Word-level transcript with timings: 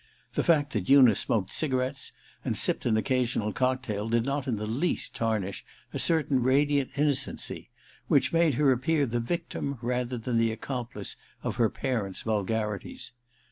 The 0.33 0.41
fact 0.41 0.73
that 0.73 0.89
Una 0.89 1.13
smoked 1.13 1.51
cigarettes 1.51 2.11
and 2.43 2.57
sipped 2.57 2.87
an 2.87 2.97
occasional 2.97 3.53
200 3.53 3.53
THE 3.53 3.53
RECKONING 3.93 3.97
r 4.01 4.01
cocktul 4.01 4.09
did 4.09 4.25
not 4.25 4.47
in 4.47 4.55
the 4.55 4.65
least 4.65 5.13
tarnish 5.15 5.63
a 5.93 5.99
certain 5.99 6.41
radiant 6.41 6.89
innocency 6.97 7.69
which 8.07 8.33
made 8.33 8.55
her 8.55 8.71
appear 8.71 9.05
the 9.05 9.19
victim, 9.19 9.77
rather 9.79 10.17
than 10.17 10.39
the 10.39 10.51
accomplice, 10.51 11.17
of 11.43 11.57
her 11.57 11.69
parents* 11.69 12.23
vulgarities. 12.23 13.11